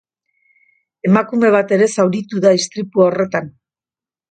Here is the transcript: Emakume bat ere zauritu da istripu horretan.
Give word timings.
Emakume 1.09 1.51
bat 1.57 1.75
ere 1.77 1.89
zauritu 1.97 2.43
da 2.47 2.55
istripu 2.63 3.07
horretan. 3.09 3.55